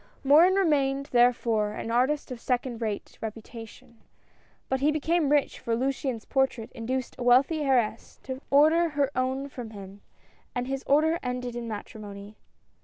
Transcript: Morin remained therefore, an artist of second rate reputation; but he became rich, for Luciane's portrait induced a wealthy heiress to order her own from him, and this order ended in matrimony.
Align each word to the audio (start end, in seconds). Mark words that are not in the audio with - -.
Morin 0.23 0.55
remained 0.55 1.05
therefore, 1.11 1.73
an 1.73 1.91
artist 1.91 2.31
of 2.31 2.39
second 2.41 2.81
rate 2.81 3.19
reputation; 3.21 4.01
but 4.67 4.79
he 4.79 4.89
became 4.91 5.29
rich, 5.29 5.59
for 5.59 5.75
Luciane's 5.75 6.25
portrait 6.25 6.71
induced 6.71 7.15
a 7.19 7.23
wealthy 7.23 7.61
heiress 7.61 8.19
to 8.23 8.41
order 8.49 8.89
her 8.89 9.11
own 9.15 9.47
from 9.47 9.69
him, 9.69 10.01
and 10.55 10.65
this 10.65 10.83
order 10.87 11.19
ended 11.21 11.55
in 11.55 11.67
matrimony. 11.67 12.35